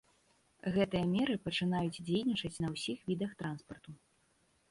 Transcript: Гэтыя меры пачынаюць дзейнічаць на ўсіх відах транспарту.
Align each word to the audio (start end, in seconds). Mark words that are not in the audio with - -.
Гэтыя 0.75 1.05
меры 1.15 1.35
пачынаюць 1.47 2.01
дзейнічаць 2.09 2.61
на 2.65 2.69
ўсіх 2.75 2.99
відах 3.09 3.31
транспарту. 3.43 3.91